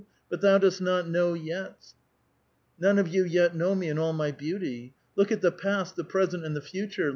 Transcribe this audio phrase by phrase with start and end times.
[0.31, 1.93] But thou dost not know yet;
[2.79, 6.03] none of you yet know me in all my beaut}^ Look at the past, the
[6.03, 7.09] present, and the future